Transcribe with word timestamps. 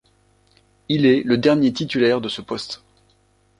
Il 0.89 1.05
est 1.05 1.21
le 1.21 1.37
dernier 1.37 1.71
titulaire 1.73 2.21
de 2.21 2.27
ce 2.27 2.41
poste. 2.41 2.81